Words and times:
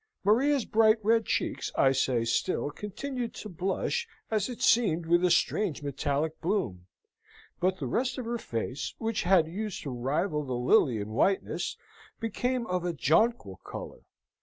Maria's 0.23 0.65
bright 0.65 0.97
red 1.03 1.27
cheeks, 1.27 1.71
I 1.75 1.91
say 1.91 2.25
still, 2.25 2.71
continued 2.71 3.35
to 3.35 3.49
blush 3.49 4.07
as 4.31 4.49
it 4.49 4.59
seemed 4.63 5.05
with 5.05 5.23
a 5.23 5.29
strange 5.29 5.83
metallic 5.83 6.41
bloom: 6.41 6.87
but 7.59 7.77
the 7.77 7.85
rest 7.85 8.17
of 8.17 8.25
her 8.25 8.39
face, 8.39 8.95
which 8.97 9.21
had 9.21 9.45
used 9.47 9.83
to 9.83 9.91
rival 9.91 10.43
the 10.43 10.53
lily 10.55 10.97
in 10.97 11.09
whiteness, 11.09 11.77
became 12.19 12.65
of 12.65 12.83
a 12.83 12.93
jonquil 12.93 13.57
colour. 13.57 13.99